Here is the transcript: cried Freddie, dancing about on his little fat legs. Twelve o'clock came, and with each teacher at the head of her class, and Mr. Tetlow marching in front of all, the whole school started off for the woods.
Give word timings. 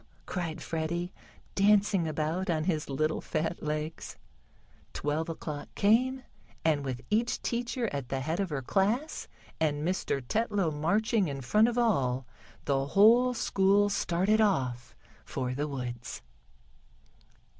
cried 0.25 0.63
Freddie, 0.63 1.13
dancing 1.53 2.07
about 2.07 2.49
on 2.49 2.63
his 2.63 2.89
little 2.89 3.21
fat 3.21 3.61
legs. 3.61 4.17
Twelve 4.93 5.29
o'clock 5.29 5.67
came, 5.75 6.23
and 6.65 6.83
with 6.83 7.01
each 7.11 7.39
teacher 7.43 7.87
at 7.93 8.09
the 8.09 8.19
head 8.21 8.39
of 8.39 8.49
her 8.49 8.63
class, 8.63 9.27
and 9.59 9.87
Mr. 9.87 10.19
Tetlow 10.27 10.71
marching 10.71 11.27
in 11.27 11.41
front 11.41 11.67
of 11.67 11.77
all, 11.77 12.25
the 12.65 12.83
whole 12.87 13.35
school 13.35 13.89
started 13.89 14.41
off 14.41 14.95
for 15.23 15.53
the 15.53 15.67
woods. 15.67 16.23